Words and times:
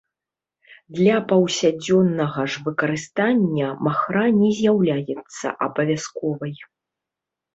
Для 0.99 1.17
паўсядзённага 1.31 2.45
ж 2.53 2.63
выкарыстання 2.69 3.67
махра 3.87 4.25
не 4.39 4.49
з'яўляецца 4.61 5.47
абавязковай. 5.67 6.55